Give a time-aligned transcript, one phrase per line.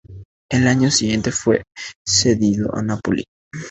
[0.49, 1.61] El año siguiente fue
[2.03, 3.23] cedido al Napoli.